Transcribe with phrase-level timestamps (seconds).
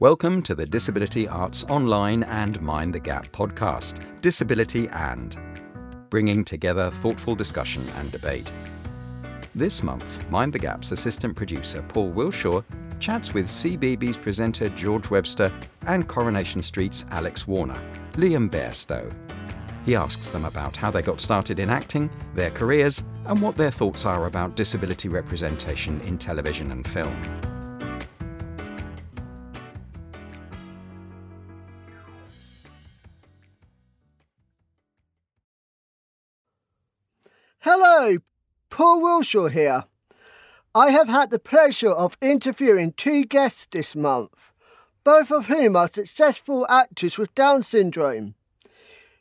[0.00, 5.36] Welcome to the Disability Arts Online and Mind the Gap podcast, Disability and,
[6.08, 8.50] bringing together thoughtful discussion and debate.
[9.54, 12.64] This month, Mind the Gap's assistant producer Paul Wilshaw
[12.98, 15.52] chats with CBeebies presenter George Webster
[15.86, 17.78] and Coronation Street's Alex Warner,
[18.12, 19.14] Liam Bairstow.
[19.84, 23.70] He asks them about how they got started in acting, their careers, and what their
[23.70, 27.14] thoughts are about disability representation in television and film.
[38.02, 38.16] Hello,
[38.70, 39.84] Paul Wilshaw here.
[40.74, 44.52] I have had the pleasure of interviewing two guests this month,
[45.04, 48.36] both of whom are successful actors with Down syndrome.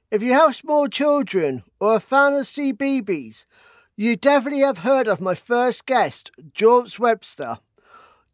[0.10, 3.44] If you have small children or a fan of CBeebies,
[3.98, 7.58] you definitely have heard of my first guest, George Webster.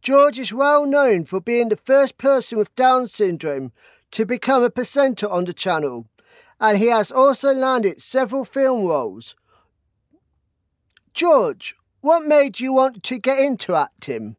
[0.04, 3.71] George is well known for being the first person with Down syndrome
[4.12, 6.07] to become a presenter on the channel,
[6.59, 9.35] and he has also landed several film roles
[11.16, 14.35] George, what made you want to get into acting?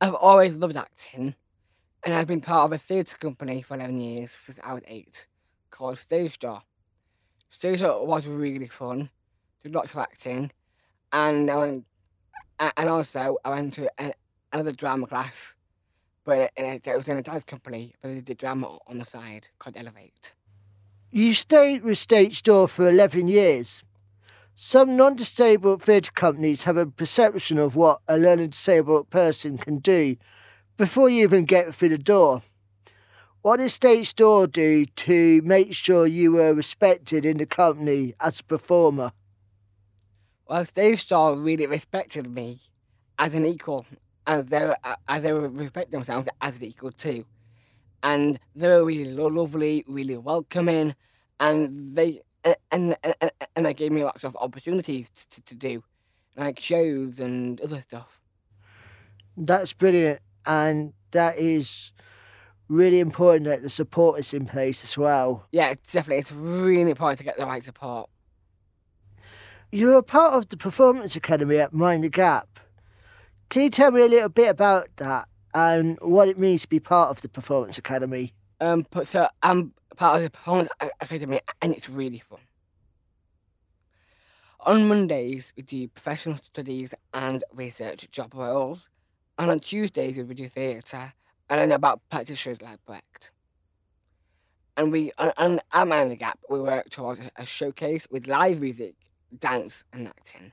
[0.00, 1.34] I've always loved acting,
[2.04, 5.26] and I've been part of a theatre company for 11 years since I was eight,
[5.72, 6.62] called Stage Door.
[7.48, 9.10] Stage Door was really fun,
[9.60, 10.52] did lots of acting,
[11.12, 11.84] and I went,
[12.60, 14.12] and also I went to a,
[14.52, 15.56] another drama class,
[16.22, 19.48] but it, it was in a dance company, but they did drama on the side
[19.58, 20.32] called Elevate.
[21.10, 23.82] You stayed with Stage Door for 11 years.
[24.58, 29.80] Some non disabled theatre companies have a perception of what a learning disabled person can
[29.80, 30.16] do
[30.78, 32.40] before you even get through the door.
[33.42, 38.40] What did Stage Door do to make sure you were respected in the company as
[38.40, 39.12] a performer?
[40.48, 42.62] Well, Stage Door really respected me
[43.18, 43.84] as an equal,
[44.26, 44.72] as they,
[45.06, 47.26] as they respect themselves as an equal too.
[48.02, 50.94] And they were really lovely, really welcoming,
[51.38, 52.22] and they
[52.70, 55.82] and, and, and it gave me lots of opportunities to, to do,
[56.36, 58.20] like shows and other stuff.
[59.36, 61.92] That's brilliant, and that is
[62.68, 65.46] really important that the support is in place as well.
[65.52, 66.18] Yeah, definitely.
[66.18, 68.10] It's really important to get the right support.
[69.72, 72.60] You're a part of the Performance Academy at Mind the Gap.
[73.48, 76.80] Can you tell me a little bit about that and what it means to be
[76.80, 78.32] part of the Performance Academy?
[78.60, 80.68] Um, so I'm part of the Performance
[81.00, 82.40] Academy, and it's really fun.
[84.60, 88.88] On Mondays, we do professional studies and research job roles,
[89.38, 91.12] and on Tuesdays, we do theatre
[91.48, 93.32] and then about practitioners like Brecht.
[94.76, 98.94] And we, and at Mind the Gap, we work towards a showcase with live music,
[99.38, 100.52] dance, and acting.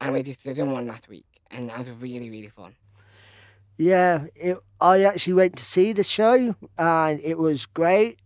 [0.00, 2.76] And we just did one last week, and that was really, really fun.
[3.76, 8.19] Yeah, it, I actually went to see the show, and it was great.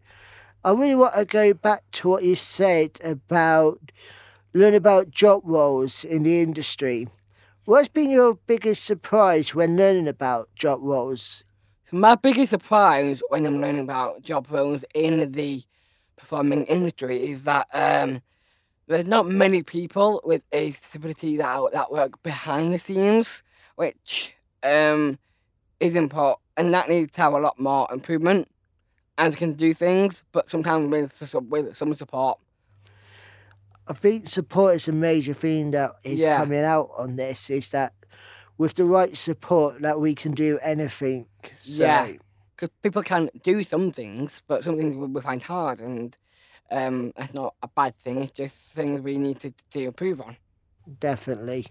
[0.67, 3.93] I really want to go back to what you said about
[4.55, 7.07] learn about job roles in the industry.
[7.67, 11.45] What's been your biggest surprise when learning about job roles?
[11.93, 15.63] My biggest surprise when I'm learning about job roles in the
[16.17, 18.23] performing industry is that um,
[18.87, 23.43] there's not many people with a disability that that work behind the scenes,
[23.77, 25.19] which um,
[25.79, 28.49] is important, and that needs to have a lot more improvement
[29.19, 32.39] and can do things, but sometimes with, with some support.
[33.87, 36.37] I think support is a major thing that is yeah.
[36.37, 37.51] coming out on this.
[37.51, 37.93] Is that
[38.57, 41.27] with the right support that we can do anything.
[41.55, 41.83] So.
[41.83, 42.13] Yeah,
[42.57, 46.17] because people can do some things, but some things we find hard, and
[46.71, 48.23] um, it's not a bad thing.
[48.23, 50.37] It's just things we need to, to improve on.
[51.01, 51.67] Definitely.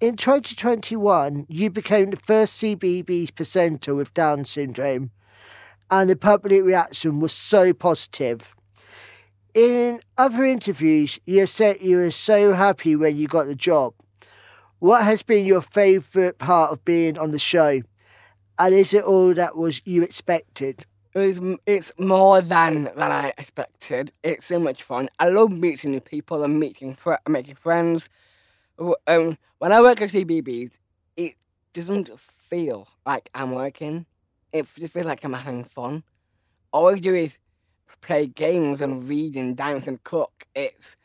[0.00, 5.10] In 2021, you became the first CBeebies presenter with Down syndrome
[5.90, 8.54] and the public reaction was so positive.
[9.54, 13.94] In other interviews, you have said you were so happy when you got the job.
[14.80, 17.80] What has been your favourite part of being on the show?
[18.58, 20.84] And is it all that was you expected?
[21.14, 24.12] It's, it's more than than I expected.
[24.22, 25.08] It's so much fun.
[25.18, 28.10] I love meeting new people and meeting fr- making friends.
[28.78, 30.78] Um, when I work at CBeebies,
[31.16, 31.36] it
[31.72, 34.04] doesn't feel like I'm working
[34.58, 36.02] it just feels like I'm having fun.
[36.72, 37.38] All I do is
[38.00, 40.46] play games and read and dance and cook.
[40.54, 40.96] It's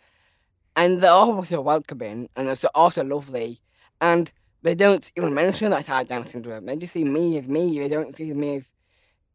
[0.75, 3.59] and they're also welcoming and they're also lovely.
[4.00, 4.31] And
[4.63, 6.65] they don't even mention that I have Down syndrome.
[6.65, 7.80] They just see me as me.
[7.80, 8.71] They don't see me as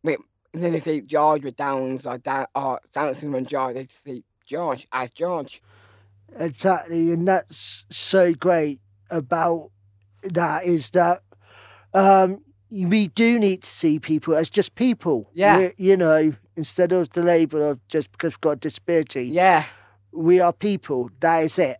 [0.02, 0.18] wait.
[0.52, 3.74] They see George with Downs or Down or Down syndrome George.
[3.74, 5.62] They just see George as George.
[6.38, 8.80] Exactly, and that's so great
[9.10, 9.70] about
[10.22, 11.22] that is that
[11.94, 15.30] um, we do need to see people as just people.
[15.34, 15.56] Yeah.
[15.56, 19.64] We're- you know, instead of the label of just because we've got a disability, Yeah.
[20.12, 21.10] we are people.
[21.20, 21.76] That is it.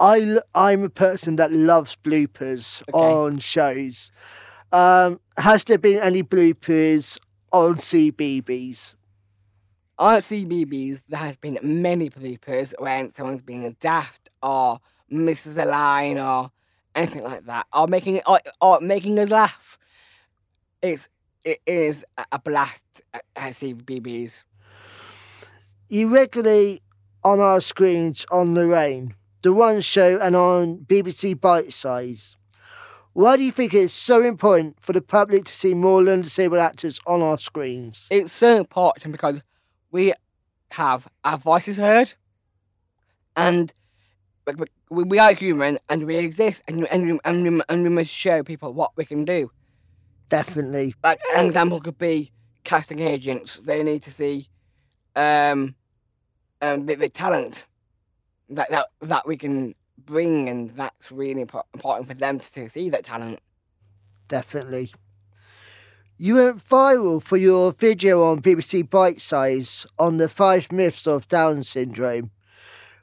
[0.00, 2.98] I, I'm a person that loves bloopers Okay.
[2.98, 4.12] on shows.
[4.70, 7.18] Um, has there been any bloopers
[7.52, 8.94] on CBeebies?
[9.98, 14.78] On CBeebies, there has been many bloopers when someone's being daft or
[15.10, 16.52] misses a line or
[16.94, 19.77] anything like that, or making or, or making us laugh.
[20.82, 21.08] It's
[21.44, 22.84] it is a- blast
[23.14, 24.44] at, at CBeebies.
[25.88, 26.82] You regularly
[27.24, 32.36] on our screens on Lorraine, the One Show, and on BBC Bitesize.
[33.14, 36.60] Why do you think it's so important for the public to see more learned disabled
[36.60, 38.06] actors on our screens?
[38.10, 39.40] It's so important because
[39.90, 40.12] we
[40.72, 42.12] have our voices heard,
[43.36, 43.72] and
[44.46, 47.88] we- we, we are human and we exist, and and we- and we, and we
[47.88, 49.50] must show people what we can do.
[50.28, 50.94] Definitely.
[51.02, 52.32] like an example could be
[52.64, 53.56] casting agents.
[53.56, 54.48] They need to see
[55.16, 55.74] um,
[56.60, 57.66] um the, the talent
[58.50, 63.04] that, that that we can bring, and that's really important for them to see that
[63.04, 63.40] talent.
[64.28, 64.92] Definitely.
[66.20, 71.62] You went viral for your video on BBC Bitesize on the five myths of Down
[71.62, 72.32] syndrome.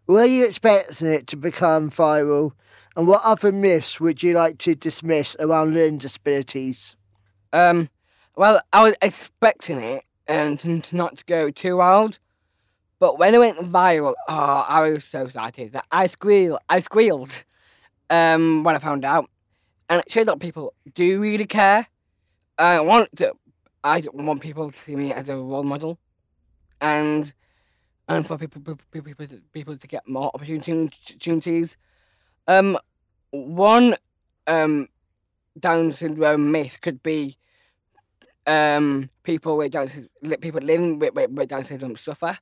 [0.05, 2.51] Were you expecting it to become viral?
[2.95, 6.95] And what other myths would you like to dismiss around learning disabilities?
[7.55, 7.89] Um,
[8.35, 12.19] well, I was expecting it and to not to go too wild,
[12.99, 16.59] but when it went viral, oh, I was so excited that I squealed.
[16.67, 17.45] I squealed
[18.09, 19.29] um, when I found out,
[19.89, 21.87] and it showed that people do really care.
[22.57, 23.31] I want to,
[23.85, 25.97] I want people to see me as a role model,
[26.81, 27.33] and
[28.09, 31.77] and for people people people, people to get more opportunities.
[32.49, 32.77] Um,
[33.31, 33.95] one
[34.45, 34.89] um
[35.57, 37.37] Down syndrome myth could be
[38.47, 39.87] um people with Down
[40.21, 42.37] li- people living with, with, with Down syndrome suffer.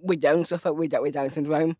[0.00, 1.76] We don't suffer with with Down syndrome.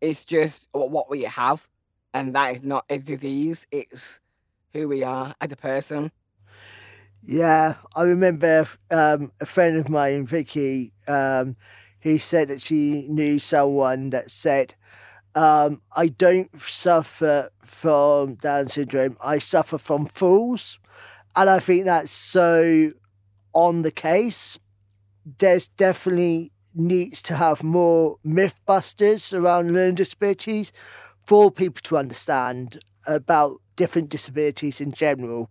[0.00, 1.68] It's just what we have,
[2.12, 3.66] and that is not a disease.
[3.70, 4.20] It's
[4.72, 6.12] who we are as a person.
[7.22, 11.56] Yeah, I remember um, a friend of mine, Vicky, um,
[12.00, 14.74] who said that she knew someone that said,
[15.34, 20.78] um, I don't suffer from Down syndrome, I suffer from fools.
[21.34, 22.92] And I think that's so
[23.52, 24.58] on the case.
[25.38, 30.72] There's definitely needs to have more mythbusters around learning disabilities
[31.26, 35.50] for people to understand about different disabilities in general.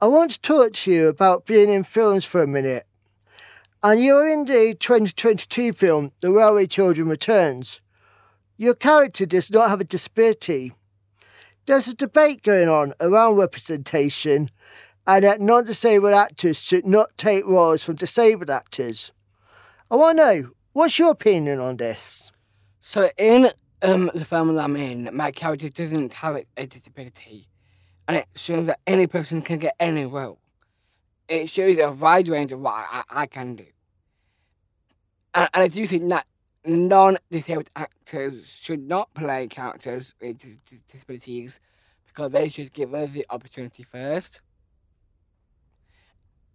[0.00, 2.86] I want to talk to you about being in films for a minute.
[3.82, 7.80] And you're in the 2022 film, The Railway Children Returns.
[8.56, 10.72] Your character does not have a disability.
[11.66, 14.50] There's a debate going on around representation
[15.06, 19.12] and that non disabled actors should not take roles from disabled actors.
[19.90, 22.32] I want to know, what's your opinion on this?
[22.80, 23.50] So in
[23.82, 27.48] um the film that I'm in, my character doesn't have a, disability,
[28.08, 30.38] and it shows that any person can get any role.
[31.28, 33.66] It shows a wide range of what I, I, I can do.
[35.34, 36.26] And, and I do think that
[36.66, 41.60] non-disabled actors should not play characters with dis- dis- disabilities
[42.06, 44.40] because they should give us the opportunity first.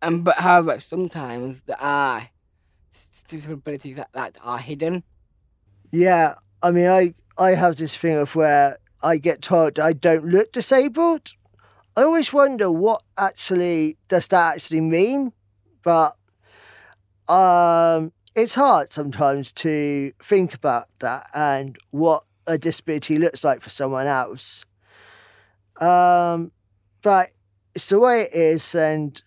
[0.01, 2.29] And but however, sometimes there are
[3.27, 5.03] disabilities that, that are hidden.
[5.91, 10.25] Yeah, I mean, I, I have this thing of where I get told I don't
[10.25, 11.31] look disabled.
[11.95, 15.33] I always wonder what actually does that actually mean,
[15.83, 16.13] but
[17.27, 23.69] um, it's hard sometimes to think about that and what a disability looks like for
[23.69, 24.65] someone else.
[25.79, 26.51] Um,
[27.01, 27.31] but
[27.75, 29.21] it's the way it is, and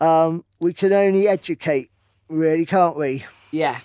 [0.00, 1.90] um, we can only educate,
[2.28, 3.26] really, can't we?
[3.50, 3.80] Yeah.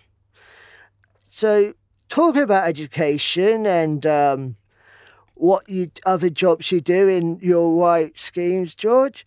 [1.24, 1.74] So,
[2.08, 4.56] talking about education and um,
[5.34, 9.26] what you other jobs you do in your white schemes, George,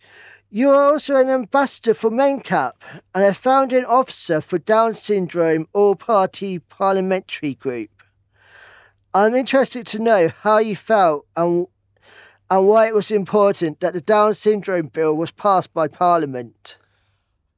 [0.49, 2.73] you are also an ambassador for MenCap
[3.13, 7.89] and a founding officer for Down Syndrome All Party Parliamentary Group.
[9.13, 11.67] I'm interested to know how you felt and
[12.49, 16.77] and why it was important that the Down Syndrome Bill was passed by Parliament.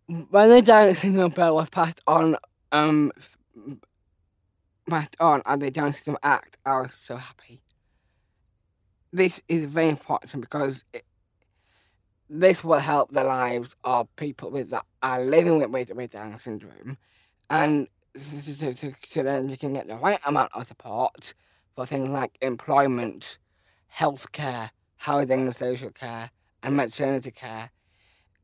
[0.07, 2.35] when the Down syndrome bill was passed on,
[2.71, 3.11] um,
[4.89, 7.61] passed on and the Down syndrome act, I was so happy.
[9.13, 11.03] This is very important because it,
[12.29, 16.37] this will help the lives of people with that are living with with, with Down
[16.37, 16.97] syndrome,
[17.49, 21.33] and so, so, so, then they can get the right amount of support
[21.75, 23.37] for things like employment,
[23.93, 26.31] healthcare, housing and social care,
[26.63, 27.71] and maternity care.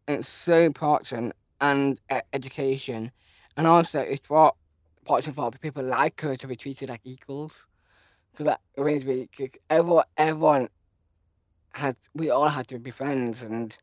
[0.07, 3.11] It's so important and uh, education,
[3.57, 4.55] and also it's what
[4.99, 7.67] important for people like her to be treated like equals.
[8.31, 10.69] Because that means we, cause everyone, everyone
[11.75, 13.77] has, we all have to be friends and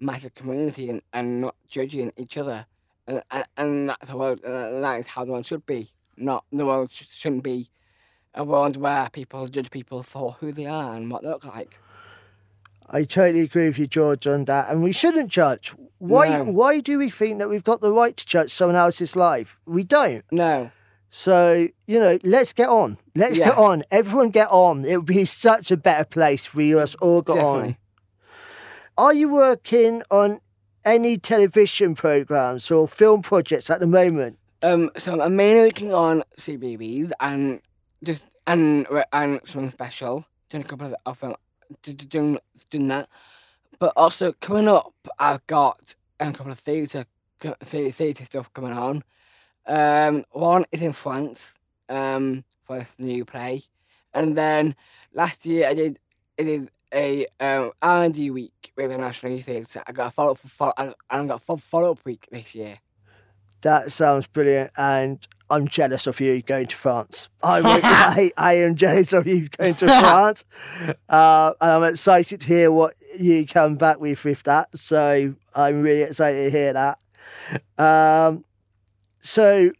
[0.00, 2.66] matter community and, and not judging each other.
[3.08, 5.90] Uh, and, and, and that's the world, and that is how the world should be.
[6.16, 7.70] Not the world sh- shouldn't be
[8.34, 11.80] a world where people judge people for who they are and what they look like.
[12.88, 14.68] I totally agree with you, George, on that.
[14.70, 15.74] And we shouldn't judge.
[15.98, 16.28] Why?
[16.28, 16.44] No.
[16.44, 19.58] Why do we think that we've got the right to judge someone else's life?
[19.66, 20.24] We don't.
[20.30, 20.70] No.
[21.08, 22.98] So you know, let's get on.
[23.14, 23.84] Let's get on.
[23.90, 24.84] Everyone, get on.
[24.84, 27.76] It would be such a better place for you us all get on.
[28.98, 30.40] Are you working on
[30.84, 34.38] any television programs or film projects at the moment?
[34.62, 37.60] Um, so I'm mainly working on CBeebies and
[38.02, 40.26] just and and something special.
[40.50, 41.36] Doing a couple of of
[41.82, 42.38] d- doing
[42.70, 43.08] doing that,
[43.78, 47.04] but also coming up, I've got a couple of theatre
[47.40, 49.04] theatre, theatre stuff coming on.
[49.66, 51.54] Um, one is in France,
[51.88, 53.62] um, for this new play,
[54.14, 54.74] and then
[55.12, 55.98] last year I did
[56.38, 59.82] I did a um R and D week with the National Youth Theatre.
[59.86, 62.54] I got a follow up for follow, and I got a follow up week this
[62.54, 62.78] year.
[63.62, 67.28] That sounds brilliant, and I'm jealous of you going to France.
[67.42, 70.44] I, would- I, I am jealous of you going to France,
[71.08, 74.76] uh, and I'm excited to hear what you come back with with that.
[74.76, 76.98] So I'm really excited to hear that.
[77.78, 78.44] Um,
[79.20, 79.70] so,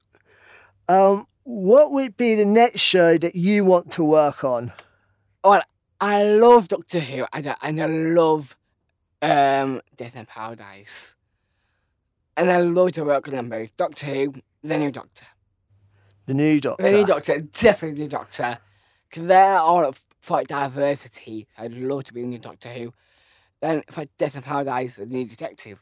[0.89, 4.73] um, what would be the next show that you want to work on?
[5.45, 5.63] Well,
[6.01, 8.57] I love Doctor Who and I, and I love
[9.23, 11.15] um, Death in Paradise.
[12.37, 13.77] And I love to work on them both.
[13.77, 15.27] Doctor Who, the new Doctor.
[16.27, 16.83] The new Doctor.
[16.83, 18.59] The new Doctor, definitely the new Doctor.
[19.09, 21.47] Because they're all for diversity.
[21.57, 22.93] I'd love to be the new Doctor Who.
[23.63, 25.79] Then for Death in Paradise, the new detective.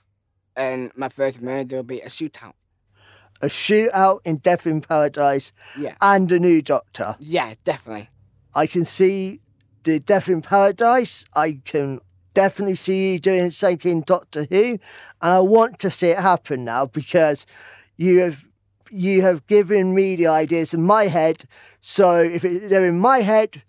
[0.54, 2.52] And my first murder will be a shootout.
[3.40, 5.94] A shootout in Death in Paradise Yeah.
[6.00, 7.16] and a new Doctor.
[7.18, 8.08] Yeah, definitely.
[8.54, 9.40] I can see
[9.82, 11.26] the Death in Paradise.
[11.34, 12.00] I can
[12.32, 14.80] definitely see you doing something in Doctor Who, and
[15.20, 17.46] I want to see it happen now because
[17.96, 18.46] you have
[18.90, 21.44] you have given me the ideas in my head.
[21.80, 23.62] So if it, they're in my head,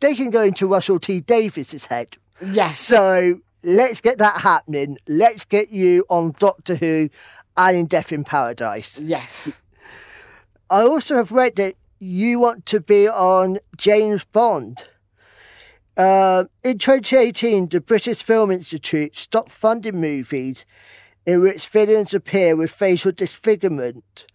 [0.00, 2.16] they can go into Russell T Davies's head.
[2.44, 2.78] Yes.
[2.78, 4.96] So let's get that happening.
[5.06, 7.10] Let's get you on Doctor Who
[7.68, 9.00] and in Death in Paradise.
[9.00, 9.62] Yes.
[10.70, 14.86] I also have read that you want to be on James Bond.
[15.96, 20.64] Uh, in 2018, the British Film Institute stopped funding movies
[21.26, 24.26] in which villains appear with facial disfigurement,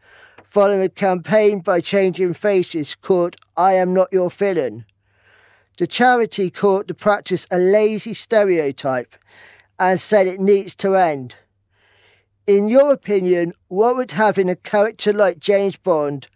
[0.43, 4.85] following a campaign by Changing Faces called I Am Not Your Villain.
[5.77, 9.15] The charity called the practice a lazy stereotype
[9.79, 11.35] and said it needs to end.
[12.47, 16.27] In your opinion, what would having a character like James Bond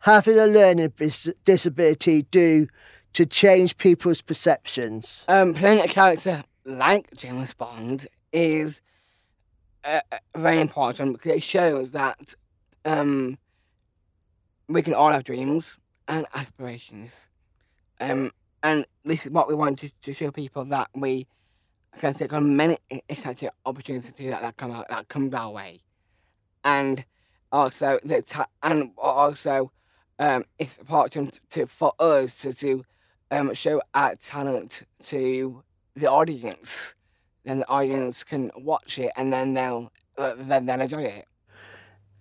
[0.00, 2.68] having a learning bis- disability do
[3.14, 5.24] to change people's perceptions?
[5.28, 8.80] um, playing a character like James Bond is
[9.84, 12.34] uh, uh, very important because it shows that
[12.84, 13.36] um,
[14.68, 17.26] we can all have dreams and aspirations.
[18.00, 18.30] Um,
[18.62, 21.26] and this is what we want to, to show people that we
[21.98, 25.80] can take on many exciting opportunities that, that come out that comes our way.
[26.64, 27.04] And
[27.52, 29.70] also the ta- and also
[30.18, 32.84] um, it's important to for us to, to
[33.30, 35.62] um, show our talent to
[35.94, 36.94] the audience,
[37.44, 41.26] then the audience can watch it and then they'll uh, then they'll enjoy it.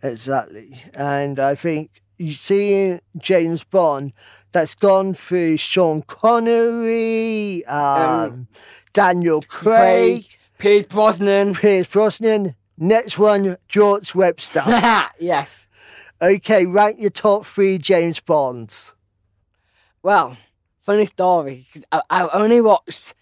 [0.03, 0.84] Exactly.
[0.94, 4.13] And I think you seeing James Bond
[4.51, 8.48] that's gone through Sean Connery, um,
[8.93, 10.25] Daniel Craig,
[10.57, 11.53] Pierce Brosnan.
[11.53, 12.55] Pierce Brosnan.
[12.77, 14.63] Next one, George Webster.
[15.19, 15.67] yes.
[16.22, 18.95] okay, rank your top three James Bonds.
[20.03, 20.38] Well,
[20.81, 23.13] funny story because I, I've only watched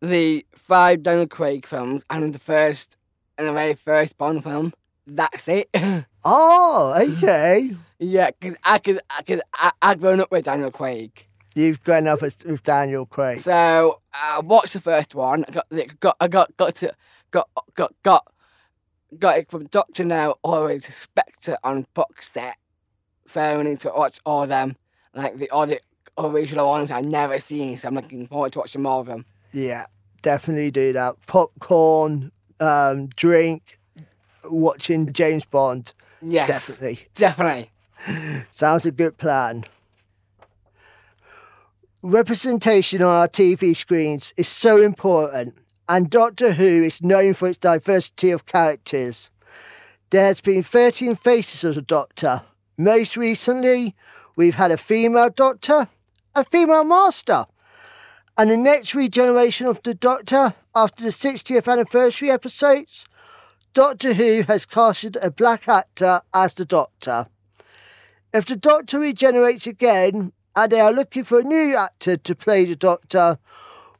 [0.00, 2.96] the five Daniel Craig films and the first
[3.38, 4.72] and the very first Bond film.
[5.06, 5.68] That's it.
[6.28, 7.76] Oh, okay.
[8.00, 11.28] yeah, because I could, I could, I, I've grown up with Daniel Craig.
[11.54, 13.38] You've grown up with with Daniel Craig.
[13.38, 15.44] So I watched the first one.
[15.46, 15.66] I got,
[16.00, 16.92] got, I got, got to,
[17.30, 18.26] got, got, got,
[19.16, 22.56] got it from Doctor No all the way to Spectre on box set.
[23.26, 24.74] So I need to watch all of them,
[25.14, 25.80] like the all the
[26.18, 27.76] original ones I've never seen.
[27.78, 29.24] So I'm looking forward to watching more of them.
[29.52, 29.86] Yeah,
[30.22, 31.14] definitely do that.
[31.26, 33.78] Popcorn, um, drink,
[34.50, 35.92] watching James Bond.
[36.22, 37.08] Yes, Definitely.
[37.14, 37.70] definitely.
[38.50, 39.64] Sounds a good plan.
[42.02, 45.54] Representation on our TV screens is so important,
[45.88, 49.30] and Doctor Who is known for its diversity of characters.
[50.10, 52.42] There has been 13 faces of the Doctor.
[52.78, 53.96] Most recently,
[54.36, 55.88] we've had a female Doctor,
[56.34, 57.46] a female Master,
[58.38, 63.06] and the next regeneration of the Doctor after the 60th anniversary episodes.
[63.76, 67.26] Doctor Who has casted a black actor as the Doctor.
[68.32, 72.64] If the Doctor regenerates again and they are looking for a new actor to play
[72.64, 73.38] the Doctor,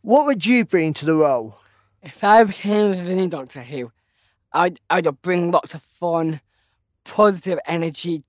[0.01, 1.59] what would you bring to the role?
[2.03, 3.93] If I became the new Doctor Who,
[4.51, 6.41] I'd, I'd bring lots of fun,
[7.05, 8.25] positive energy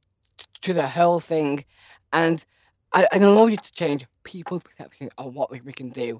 [0.63, 1.63] to the whole thing,
[2.11, 2.45] and
[2.91, 6.19] I, I allow you to change people's perception of what we, we can do.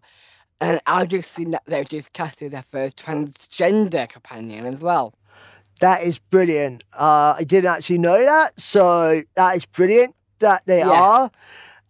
[0.60, 5.14] And I've just seen that they've just casted their first transgender companion as well.
[5.80, 6.84] That is brilliant.
[6.94, 11.00] Uh, I didn't actually know that, so that is brilliant that they Yeah.
[11.02, 11.32] are.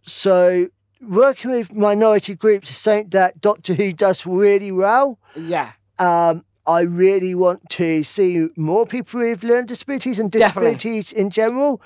[0.05, 0.67] So
[1.01, 5.19] working with minority groups is something that Doctor Who does really well.
[5.35, 10.71] Yeah, Um, I really want to see more people with learning disabilities and Definitely.
[10.75, 11.81] disabilities in general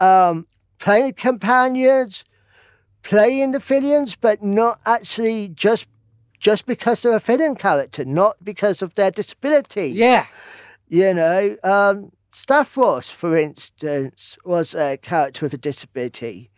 [0.00, 0.46] um,
[0.78, 2.24] playing companions,
[3.02, 5.86] playing the villains, but not actually just
[6.40, 9.88] just because they're a villain character, not because of their disability.
[9.88, 10.26] yeah,
[10.88, 16.50] You know, um, Stavros, for instance, was a character with a disability.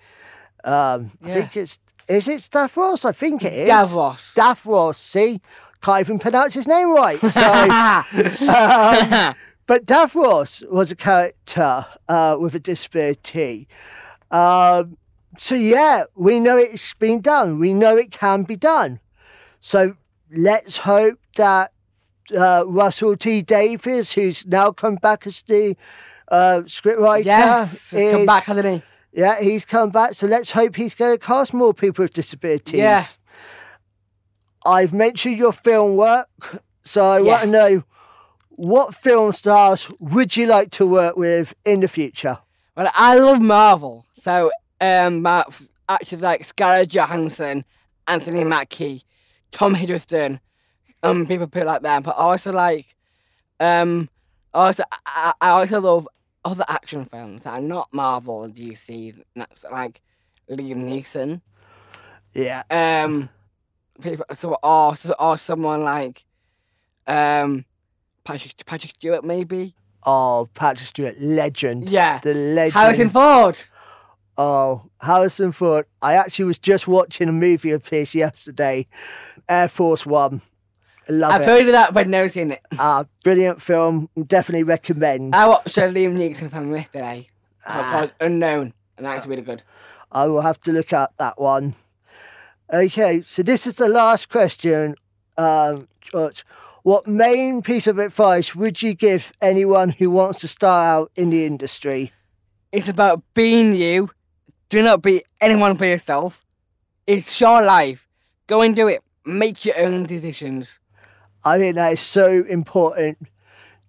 [0.64, 3.04] Um, I think it's is it Stavros?
[3.04, 3.68] I think it is.
[3.68, 4.18] Davros.
[4.18, 4.96] Stavros.
[4.96, 5.40] See,
[5.80, 7.18] can't even pronounce his name right.
[7.20, 7.40] So,
[8.48, 9.34] um,
[9.66, 13.68] but Davros was a character uh, with a disability.
[14.30, 14.96] Um,
[15.38, 17.58] so yeah, we know it's been done.
[17.58, 19.00] We know it can be done.
[19.60, 19.96] So
[20.32, 21.72] let's hope that
[22.36, 25.76] uh, Russell T Davies, who's now come back as the
[26.28, 28.82] uh, scriptwriter, yes, he's come back, hasn't he?
[29.12, 30.14] yeah, he's come back.
[30.14, 32.78] So let's hope he's going to cast more people with disabilities.
[32.78, 33.02] Yeah.
[34.64, 36.28] I've mentioned your film work,
[36.82, 37.84] so I want to know
[38.50, 42.38] what film stars would you like to work with in the future?
[42.76, 45.26] Well, I love Marvel, so um,
[45.88, 47.64] actors like Scarlett Johansson,
[48.06, 49.04] Anthony Mackie,
[49.52, 50.40] Tom Hiddleston,
[51.02, 52.02] um, people put like that.
[52.02, 52.94] But I also like,
[53.58, 54.08] um,
[54.54, 56.08] also I, I also love
[56.44, 59.20] other action films that are not Marvel and DC.
[59.36, 60.00] That's like
[60.50, 61.40] Liam Neeson,
[62.34, 62.62] Yeah.
[62.70, 63.28] um,
[64.00, 66.24] people so or or someone like,
[67.06, 67.64] um,
[68.24, 69.74] Patrick Patrick Stewart maybe.
[70.04, 71.90] Oh, Patrick Stewart, legend.
[71.90, 72.72] Yeah, The legend.
[72.72, 73.60] Harrison Ford.
[74.42, 75.84] Oh, Harrison Ford.
[76.00, 78.86] I actually was just watching a movie of his yesterday,
[79.50, 80.40] Air Force One.
[81.06, 81.44] I love I've it.
[81.44, 82.62] heard of that, but never seen it.
[82.78, 84.08] Ah, brilliant film.
[84.26, 85.34] Definitely recommend.
[85.34, 87.26] I watched a Liam Neeson film yesterday
[87.66, 87.90] Ah.
[87.92, 89.62] called Unknown, and that's really good.
[90.10, 91.74] I will have to look at that one.
[92.72, 94.94] Okay, so this is the last question,
[95.36, 96.46] um, George.
[96.82, 101.28] What main piece of advice would you give anyone who wants to start out in
[101.28, 102.12] the industry?
[102.72, 104.08] It's about being you.
[104.70, 106.46] Do not be anyone but yourself.
[107.06, 108.08] It's your life.
[108.46, 109.02] Go and do it.
[109.26, 110.80] Make your own decisions.
[111.44, 113.18] I think that is so important,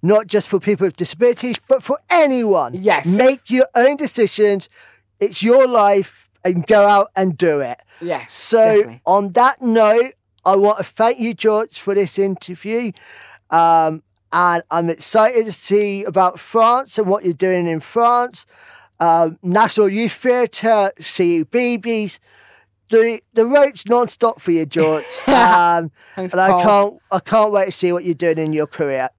[0.01, 2.73] not just for people with disabilities, but for anyone.
[2.73, 3.05] Yes.
[3.05, 4.69] Make your own decisions.
[5.19, 7.79] It's your life and go out and do it.
[8.01, 8.33] Yes.
[8.33, 9.01] So, definitely.
[9.05, 10.13] on that note,
[10.43, 12.91] I want to thank you, George, for this interview.
[13.51, 14.01] Um,
[14.33, 18.47] and I'm excited to see about France and what you're doing in France.
[19.01, 22.19] Um, National Youth Theatre, CBeebies.
[22.89, 25.03] The, the road's non-stop for you, George.
[25.27, 29.09] Um, and I can't I can't wait to see what you're doing in your career.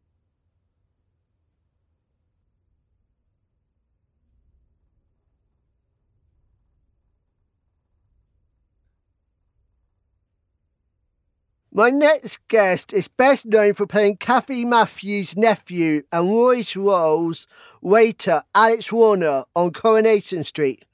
[11.75, 17.47] My next guest is best known for playing Cathy Matthews' nephew and Roy's Rolls'
[17.81, 20.85] waiter Alex Warner on Coronation Street.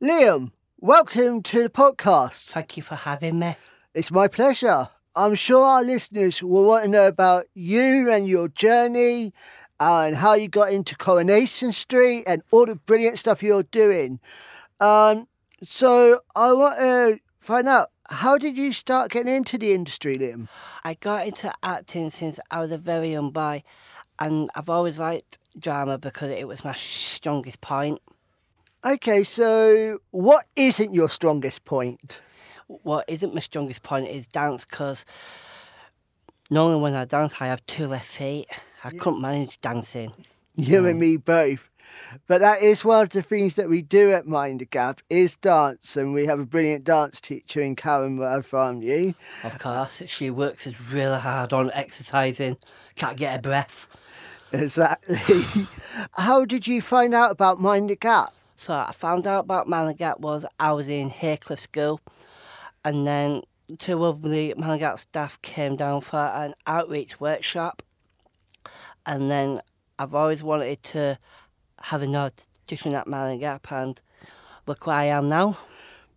[0.00, 2.50] Liam, welcome to the podcast.
[2.50, 3.56] Thank you for having me.
[3.94, 4.90] It's my pleasure.
[5.16, 9.32] I'm sure our listeners will want to know about you and your journey
[9.80, 14.20] and how you got into Coronation Street and all the brilliant stuff you're doing.
[14.78, 15.26] Um,
[15.64, 20.48] so I want to find out how did you start getting into the industry, Liam?
[20.84, 23.62] I got into acting since I was a very young boy,
[24.18, 28.00] and I've always liked drama because it was my strongest point.
[28.84, 32.20] Okay, so what isn't your strongest point?
[32.68, 35.04] What isn't my strongest point is dance because
[36.50, 38.46] normally when I dance, I have two left feet.
[38.84, 40.12] I couldn't manage dancing.
[40.54, 41.68] You and me both.
[42.26, 45.36] But that is one of the things that we do at Mind the Gap is
[45.36, 49.14] dance, and we have a brilliant dance teacher in Karen from you.
[49.42, 52.56] Of course, she works really hard on exercising,
[52.94, 53.88] can't get a breath.
[54.52, 55.66] Exactly.
[56.12, 58.32] How did you find out about Mind the Gap?
[58.56, 62.00] So I found out about Mind the Gap was I was in Haycliffe School,
[62.84, 63.42] and then
[63.78, 67.82] two of the Mind the Gap staff came down for an outreach workshop,
[69.04, 69.60] and then
[69.98, 71.18] I've always wanted to
[71.82, 74.00] have an audition at the Gap, and
[74.66, 75.58] look where I am now.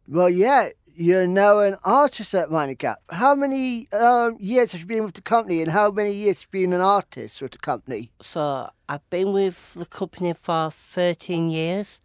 [0.07, 2.99] Well, yeah, you're now an artist at the Gap.
[3.09, 6.47] How many um, years have you been with the company, and how many years have
[6.51, 8.11] you been an artist with the company?
[8.21, 12.01] So I've been with the company for 13 years,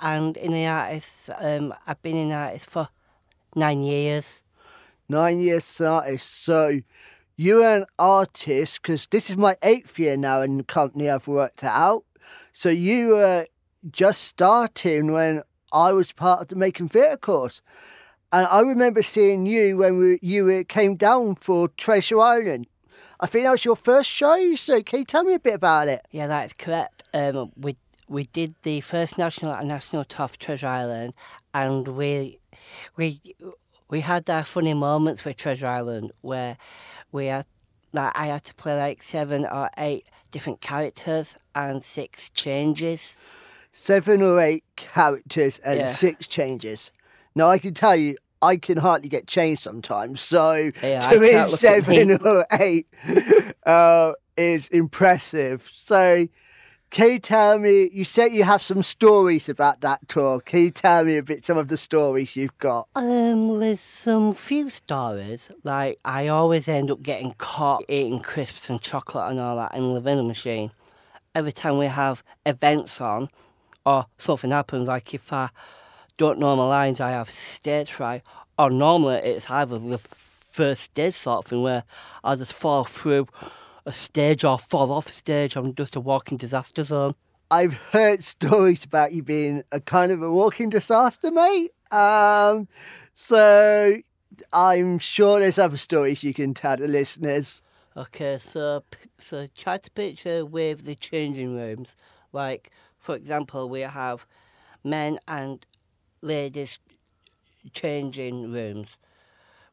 [0.00, 2.88] and in the artist, um, I've been in artist for
[3.54, 4.42] nine years.
[5.08, 6.44] Nine years as an artist.
[6.44, 6.80] So
[7.36, 11.64] you're an artist because this is my eighth year now in the company I've worked
[11.64, 12.04] out.
[12.52, 13.46] So you were
[13.90, 17.62] just starting when I was part of the making theatre course.
[18.32, 22.66] And I remember seeing you when we, you came down for Treasure Island.
[23.20, 24.54] I think that was your first show.
[24.56, 26.04] So can you tell me a bit about it?
[26.10, 27.04] Yeah, that's correct.
[27.12, 27.76] Um, we
[28.08, 31.14] we did the first national and national for Treasure Island,
[31.54, 32.38] and we
[32.96, 33.20] we
[33.88, 36.56] we had our funny moments with Treasure Island where
[37.12, 37.46] we had
[37.94, 43.16] like I had to play like seven or eight different characters and six changes.
[43.72, 45.88] Seven or eight characters and Yeah.
[45.88, 46.92] six changes.
[47.34, 50.20] Now I can tell you, I can hardly get changed sometimes.
[50.20, 51.96] So Yeah, I doing can't look at me.
[51.96, 52.86] seven or eight
[53.66, 55.70] uh, is impressive.
[55.74, 56.26] So
[56.94, 57.90] can you tell me?
[57.92, 60.38] You said you have some stories about that tour.
[60.38, 62.86] Can you tell me a bit some of the stories you've got?
[62.94, 65.50] Um, there's some few stories.
[65.64, 69.92] Like I always end up getting caught eating crisps and chocolate and all that in
[69.92, 70.70] the vending machine.
[71.34, 73.28] Every time we have events on,
[73.84, 75.48] or something happens, like if I
[76.16, 78.22] don't know my lines, I have stage fright.
[78.56, 81.82] Or normally it's either the first stage sort of thing where
[82.22, 83.26] I just fall through
[83.86, 85.56] a stage or fall off a stage.
[85.56, 87.14] I'm just a walking disaster zone.
[87.50, 91.72] I've heard stories about you being a kind of a walking disaster, mate.
[91.90, 92.68] Um,
[93.12, 93.96] so
[94.52, 97.62] I'm sure there's other stories you can tell the listeners.
[97.96, 98.82] Okay, so
[99.18, 101.96] so try to picture with the changing rooms.
[102.32, 104.26] Like, for example, we have
[104.82, 105.64] men and
[106.20, 106.78] ladies
[107.72, 108.96] changing rooms.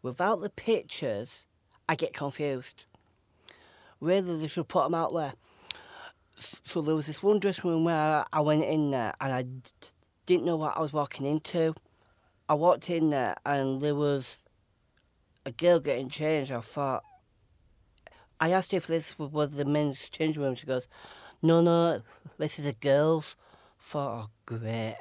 [0.04, 1.48] Without the pictures,
[1.90, 2.86] I get confused.
[4.02, 5.34] Really, they should put them out there.
[6.64, 9.62] So there was this one dressing room where I went in there and I d-
[10.26, 11.76] didn't know what I was walking into.
[12.50, 14.38] I walked in there and there was
[15.46, 16.52] a girl getting changed.
[16.52, 17.04] I thought,
[18.40, 20.56] I asked if this was- the men's changing room.
[20.56, 20.88] She goes,
[21.44, 22.02] "No, no,
[22.40, 23.36] this is a girls."
[23.78, 24.98] For oh, great.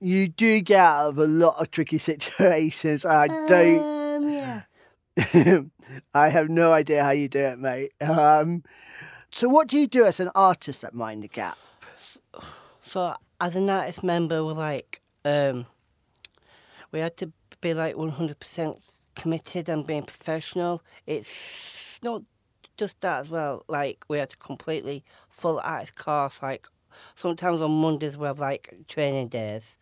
[0.00, 3.04] You do get out of a lot of tricky situations.
[3.04, 3.78] I don't.
[4.24, 4.62] Um, yeah.
[6.14, 7.92] I have no idea how you do it, mate.
[8.00, 8.62] Um,
[9.30, 11.58] so, what do you do as an artist at Mind the Gap?
[12.82, 15.66] So as an artist member, we're like, um,
[16.90, 18.78] we had to be like one hundred percent
[19.14, 20.82] committed and being professional.
[21.06, 22.22] It's not
[22.76, 23.64] just that as well.
[23.68, 26.42] Like we had to completely full artist course.
[26.42, 26.66] Like
[27.14, 29.78] sometimes on Mondays we have like training days,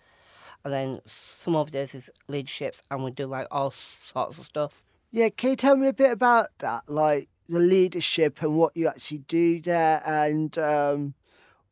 [0.65, 4.85] and then some of days is leaderships, and we do like all sorts of stuff.
[5.11, 6.89] Yeah, can you tell me a bit about that?
[6.89, 11.15] Like the leadership and what you actually do there, and um,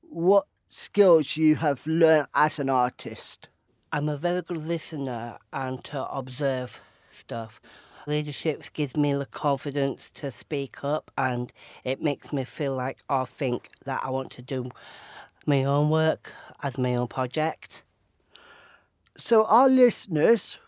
[0.00, 3.48] what skills you have learned as an artist?
[3.92, 7.60] I'm a very good listener and to observe stuff.
[8.06, 11.52] Leadership gives me the confidence to speak up and
[11.84, 14.70] it makes me feel like I think that I want to do
[15.44, 17.84] my own work as my own project.
[19.16, 20.58] So, our listeners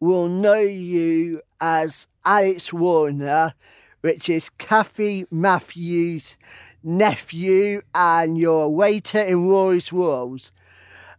[0.00, 3.54] will know you as Alex Warner,
[4.00, 6.36] which is Cathy Matthews'
[6.82, 10.52] nephew, and you're waiter in Roy's Rolls.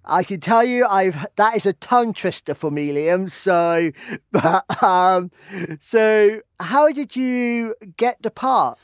[0.10, 3.30] I can tell you, I've that is a tongue twister for me, Liam.
[3.30, 3.92] So,
[4.32, 5.32] but um,
[5.80, 8.80] so how did you get the part?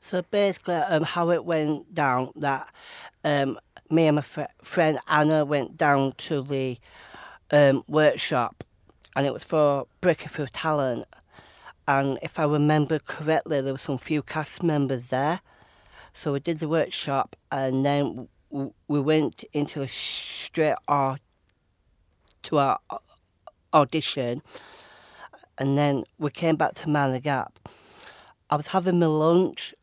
[0.00, 2.72] So basically, um, how it went down that
[3.24, 3.58] um,
[3.90, 6.78] me and my fr- friend Anna went down to the
[7.50, 8.64] um, workshop,
[9.16, 11.06] and it was for breaking through talent.
[11.86, 15.40] And if I remember correctly, there were some few cast members there.
[16.12, 21.18] So we did the workshop, and then we went into a straight or
[22.44, 22.78] to our
[23.72, 24.42] audition,
[25.58, 27.58] and then we came back to Mind the Gap.
[28.50, 29.74] I was having my lunch,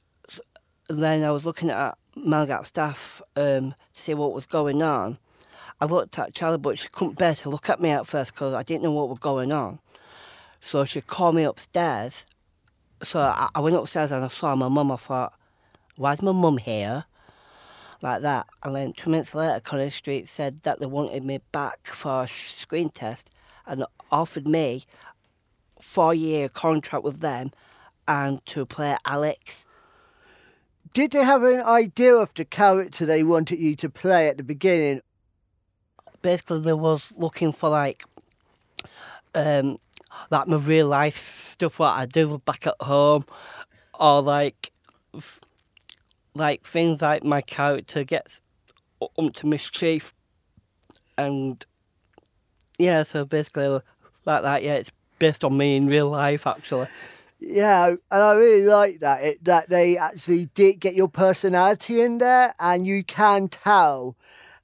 [0.87, 5.17] and then I was looking at Malgap staff um, to see what was going on.
[5.81, 8.53] I looked at Charlie, but she couldn't bear to look at me at first because
[8.53, 9.79] I didn't know what was going on.
[10.61, 12.27] So she called me upstairs.
[13.01, 14.91] So I, I went upstairs and I saw my mum.
[14.91, 15.33] I thought,
[15.95, 17.05] why's my mum here?
[18.03, 18.45] Like that.
[18.63, 22.27] And then two minutes later, College Street said that they wanted me back for a
[22.27, 23.31] screen test
[23.65, 24.85] and offered me
[25.79, 27.51] four year contract with them
[28.07, 29.65] and to play Alex.
[30.93, 34.43] Did they have an idea of the character they wanted you to play at the
[34.43, 35.01] beginning?
[36.21, 38.03] Basically, they was looking for like,
[39.33, 39.77] um,
[40.29, 43.25] like my real life stuff what I do back at home,
[43.99, 44.71] or like,
[46.35, 48.41] like things like my character gets
[49.01, 50.13] up to mischief,
[51.17, 51.65] and
[52.77, 53.81] yeah, so basically
[54.25, 54.63] like that.
[54.63, 56.87] Yeah, it's based on me in real life actually.
[57.39, 62.19] Yeah, and I really like that it, that they actually did get your personality in
[62.19, 64.15] there, and you can tell,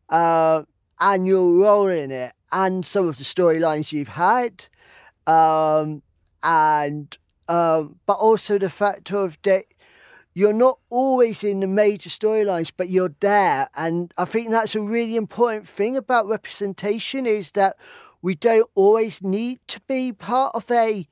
[0.09, 0.63] uh,
[0.99, 4.67] and your role in it, and some of the storylines you've had,
[5.25, 6.01] um,
[6.43, 9.65] and um, but also the fact of that
[10.33, 14.81] you're not always in the major storylines, but you're there, and I think that's a
[14.81, 17.75] really important thing about representation is that
[18.21, 21.07] we don't always need to be part of a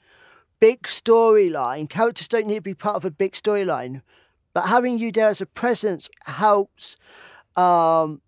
[0.59, 1.89] big storyline.
[1.89, 4.01] Characters don't need to be part of a big storyline,
[4.53, 6.95] but having you there as a presence helps
[7.55, 8.21] um,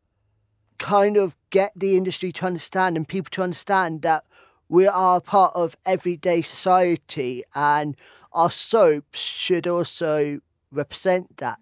[0.77, 4.25] kind of get the industry to understand and people to understand that
[4.69, 7.95] we are part of everyday society and
[8.33, 10.39] our soaps should also
[10.71, 11.59] represent that.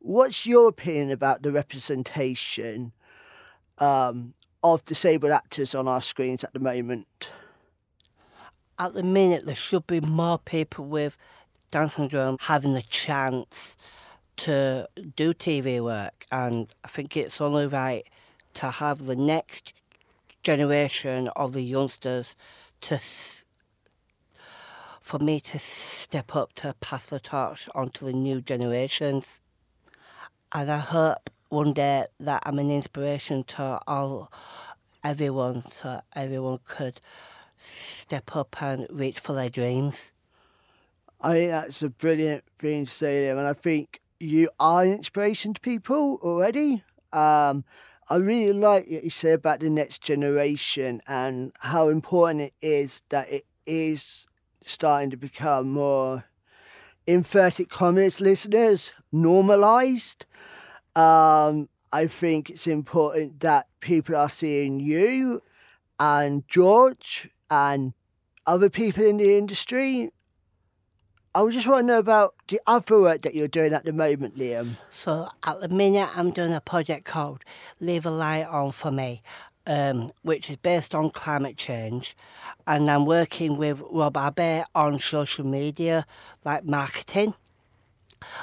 [0.00, 2.92] What's your opinion about the representation
[3.78, 7.30] um, of disabled actors on our screens at the moment?
[8.78, 11.16] at the minute there should be more people with
[11.70, 13.76] Down syndrome having the chance
[14.36, 18.06] to do TV work, and I think it's only right
[18.54, 19.72] to have the next
[20.42, 22.36] generation of the youngsters
[22.82, 23.00] to
[25.00, 29.40] for me to step up to pass the torch on to the new generations.
[30.52, 34.32] And I hope one day that I'm an inspiration to all
[35.04, 37.00] everyone so everyone could
[37.58, 40.12] step up and reach for their dreams.
[41.20, 44.92] I think that's a brilliant thing to say, Liam, and I think you are an
[44.92, 46.82] inspiration to people already.
[47.12, 47.64] Um,
[48.08, 53.02] I really like what you say about the next generation and how important it is
[53.08, 54.26] that it is
[54.64, 56.24] starting to become more,
[57.06, 60.26] inverted commas, listeners, normalised.
[60.94, 65.42] Um, I think it's important that people are seeing you
[65.98, 67.94] and George and
[68.46, 70.10] other people in the industry.
[71.36, 74.38] I just want to know about the other work that you're doing at the moment,
[74.38, 74.76] Liam.
[74.92, 77.42] So at the minute, I'm doing a project called
[77.80, 79.20] Leave a Light On for Me,
[79.66, 82.16] um, which is based on climate change,
[82.68, 86.06] and I'm working with Rob Abbey on social media,
[86.44, 87.34] like marketing,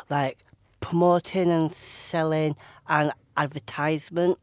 [0.10, 0.40] like
[0.82, 2.58] promoting and selling
[2.90, 4.38] and advertisement.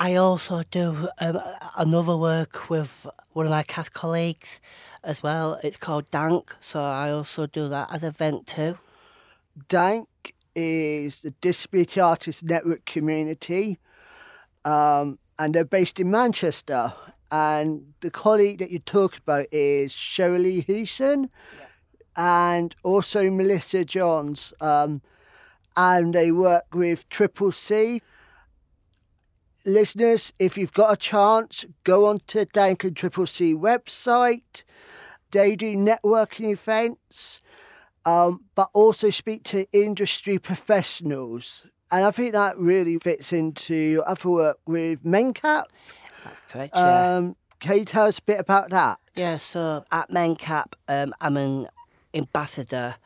[0.00, 1.40] I also do um,
[1.76, 4.60] another work with one of my cast colleagues
[5.02, 5.58] as well.
[5.64, 8.78] It's called DANC, so I also do that as a vent too.
[9.68, 10.06] DANC
[10.54, 13.80] is the Disability Artists Network community,
[14.64, 16.92] um, and they're based in Manchester.
[17.32, 21.28] And the colleague that you talk about is Shirley Hewson
[22.16, 24.52] and also Melissa Johns.
[24.60, 25.02] Um,
[25.76, 28.00] and they work with Triple C.
[29.68, 34.64] Listeners, if you've got a chance, go on to DANC and Triple C website.
[35.30, 37.42] They do networking events,
[38.06, 41.66] um, but also speak to industry professionals.
[41.90, 45.64] And I think that really fits into other work with MenCap.
[46.24, 47.16] That's correct, yeah.
[47.16, 48.98] Um, can you tell us a bit about that?
[49.16, 51.68] Yeah, so at MenCap, um, I'm an
[52.14, 52.96] ambassador,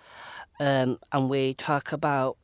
[0.60, 2.36] um, and we talk about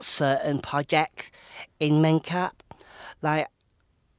[0.00, 1.32] certain projects
[1.80, 2.52] in MenCap.
[3.22, 3.48] Like,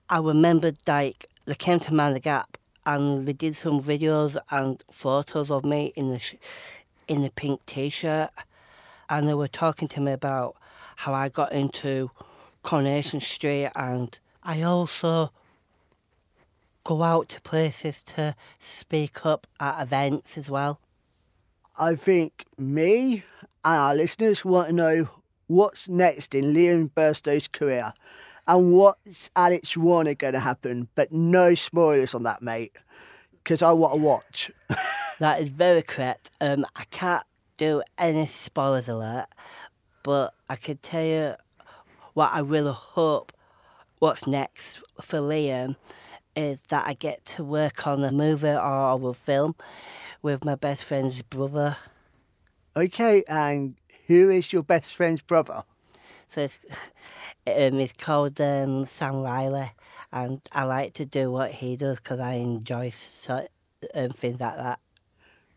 [0.10, 4.84] I remembered, like, they came to Mind the Gap and we did some videos and
[4.92, 6.22] photos of me in the
[7.08, 8.32] in the pink t-shirt,
[9.10, 10.56] and they were talking to me about
[10.98, 12.10] how I got into
[12.64, 15.32] Coronation Street, and I also
[16.84, 20.80] go out to places to speak up at events as well.
[21.78, 23.24] I think me
[23.64, 25.10] and our listeners want to know
[25.48, 27.94] what's next in Liam Bairstow's career
[28.48, 32.76] and what's Alex Warner going to happen, but no spoilers on that, mate,
[33.44, 34.52] because I want to watch.
[35.20, 36.32] That is very correct.
[36.42, 37.24] Um, I can't
[37.56, 39.28] do any spoilers alert,
[40.04, 41.36] but I can tell you
[42.14, 43.32] what I really hope
[44.00, 45.78] what's next for Liam
[46.36, 49.56] is that I get to work on a movie or a film
[50.22, 51.78] with my best friend's brother.
[52.76, 53.76] Okay, and
[54.08, 55.64] who is your best friend's brother?
[56.28, 56.60] So it's,
[57.48, 59.72] um, it's called um, Sam Riley,
[60.12, 63.48] and I like to do what he does because I enjoy so,
[63.94, 64.80] um, things like that.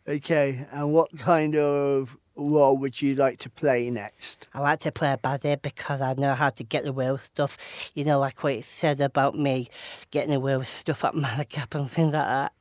[0.06, 4.46] Okay, and what kind of role would you like to play next?
[4.54, 7.90] I like to play a baddie because I know how to get away with stuff.
[7.94, 9.68] You know, like what it said about me
[10.10, 12.52] getting away with stuff at Mind the Gap and things like that.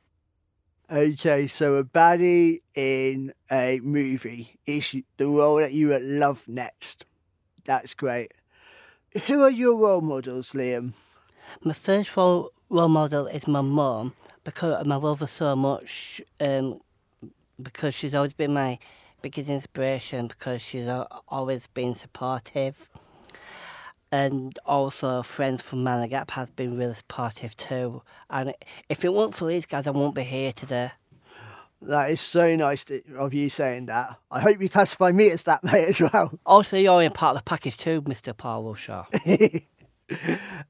[0.90, 7.04] Okay, so a baddie in a movie is the role that you would love next.
[7.64, 8.32] That's great.
[9.26, 10.92] Who are your role models, Liam?
[11.62, 16.20] My first role, role model is my mum because I love her so much.
[16.40, 16.80] Um,
[17.60, 18.78] because she's always been my
[19.22, 20.86] biggest inspiration because she's
[21.28, 22.90] always been supportive.
[24.12, 28.02] And also, friends from Mind the Gap has been really supportive too.
[28.28, 28.52] And
[28.90, 30.90] if it weren't for these guys, I won't be here today.
[31.80, 34.18] That is so nice to, of you saying that.
[34.30, 36.38] I hope you classify me as that, mate, as well.
[36.44, 38.36] Also, you're in part of the package too, Mr.
[38.36, 39.06] Paul Wilshaw.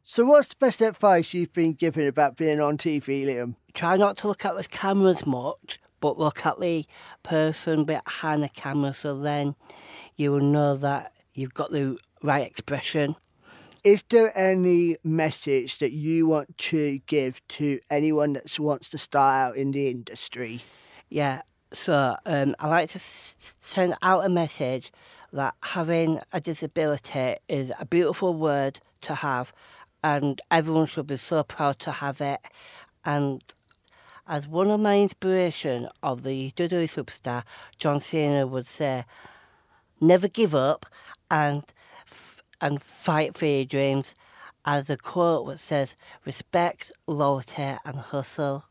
[0.03, 3.55] So, what's the best advice you've been given about being on TV, Liam?
[3.73, 6.87] Try not to look at the cameras much, but look at the
[7.23, 9.55] person behind the camera so then
[10.17, 13.15] you will know that you've got the right expression.
[13.85, 19.37] Is there any message that you want to give to anyone that wants to start
[19.37, 20.63] out in the industry?
[21.11, 21.43] Yeah,
[21.73, 24.93] so um, I like to s- send out a message
[25.33, 29.53] that having a disability is a beautiful word to have,
[30.03, 32.41] and everyone should be so proud to have it.
[33.05, 33.43] And
[34.27, 37.43] as one of my inspiration of the WWE superstar,
[37.79, 39.05] John Cena would say,
[40.01, 40.87] never give up
[41.31, 41.65] and
[42.07, 44.15] f- and fight for your dreams.
[44.65, 48.65] As a quote which says, respect, loyalty, and hustle.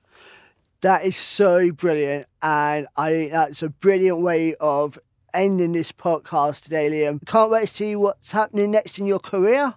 [0.81, 4.99] That is so brilliant, and I think that's a brilliant way of
[5.33, 7.19] ending this podcast today, Liam.
[7.25, 9.73] Can't wait to see what's happening next in your career.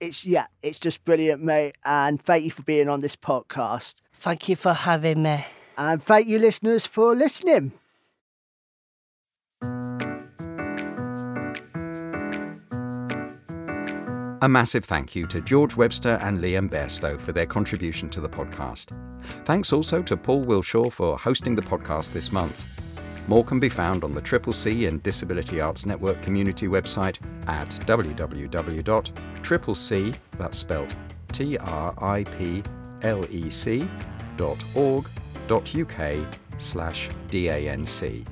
[0.00, 3.96] It's yeah, it's just brilliant, mate, and thank you for being on this podcast.
[4.14, 5.44] Thank you for having me.
[5.76, 7.72] And thank you, listeners, for listening.
[14.42, 18.28] A massive thank you to George Webster and Liam Bairstow for their contribution to the
[18.28, 18.86] podcast.
[19.44, 22.64] Thanks also to Paul Wilshaw for hosting the podcast this month.
[23.28, 27.68] More can be found on the Triple C and Disability Arts Network community website at
[27.68, 28.48] www.triplec,
[30.38, 30.96] that's spelt
[31.32, 32.30] T-R-I-P-L-E-C
[34.38, 35.06] dot org
[35.48, 36.16] dot UK
[36.56, 38.26] slash DANC.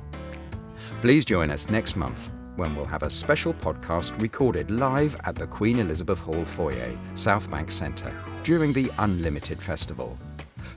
[1.03, 5.47] Please join us next month when we'll have a special podcast recorded live at the
[5.47, 10.18] Queen Elizabeth Hall foyer, South Bank Centre, during the Unlimited Festival.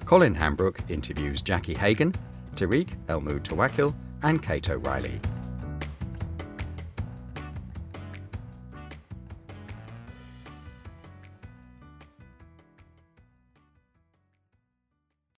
[0.05, 2.13] Colin Hambrook interviews Jackie Hagan,
[2.55, 5.19] Tariq Elmud Tawakil, and Kate O'Reilly.